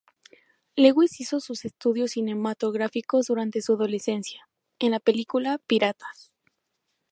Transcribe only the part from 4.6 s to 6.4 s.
en la película "Piratas".